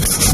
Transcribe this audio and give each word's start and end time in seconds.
Smith. 0.00 0.31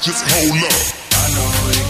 just 0.00 0.24
hold 0.28 1.82
up. 1.82 1.87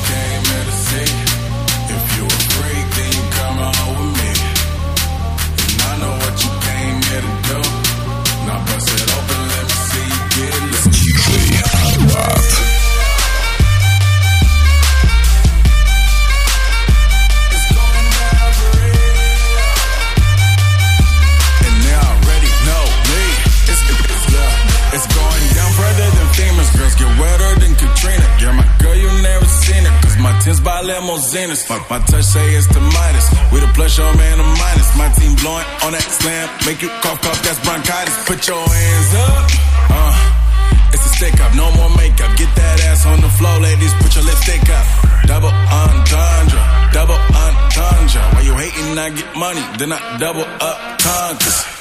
limousines. 30.88 31.62
Fuck 31.68 31.84
my 31.90 32.00
touch, 32.08 32.24
say 32.24 32.56
it's 32.56 32.66
the 32.72 32.80
Midas. 32.80 33.28
We 33.52 33.60
the 33.60 33.70
plus, 33.76 33.98
your 33.98 34.08
man, 34.16 34.40
a 34.40 34.46
minus. 34.56 34.88
My 34.96 35.08
team 35.12 35.36
blowing 35.36 35.68
on 35.84 35.92
that 35.92 36.08
slam. 36.08 36.48
Make 36.64 36.80
you 36.80 36.88
cough, 37.04 37.20
cough, 37.20 37.40
that's 37.44 37.60
bronchitis. 37.60 38.16
Put 38.24 38.40
your 38.48 38.64
hands 38.64 39.12
up. 39.28 39.44
Uh, 39.92 40.92
it's 40.96 41.04
a 41.04 41.10
stick 41.20 41.36
up, 41.44 41.52
no 41.54 41.68
more 41.76 41.92
makeup. 42.00 42.32
Get 42.40 42.50
that 42.56 42.76
ass 42.88 43.04
on 43.04 43.20
the 43.20 43.28
floor, 43.36 43.60
ladies. 43.60 43.92
Put 44.00 44.16
your 44.16 44.24
lipstick 44.24 44.64
up. 44.72 44.86
Double 45.28 45.52
entendre, 45.52 46.62
double 46.96 47.20
entendre. 47.36 48.24
Why 48.32 48.40
you 48.48 48.54
hating? 48.56 48.98
I 48.98 49.10
get 49.12 49.30
money, 49.36 49.64
then 49.76 49.92
I 49.92 50.00
double 50.16 50.48
up 50.48 50.78
conquers. 50.98 51.77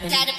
Yeah. 0.00 0.37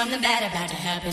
Something 0.00 0.22
bad 0.22 0.50
about 0.50 0.70
to 0.70 0.76
happen. 0.76 1.12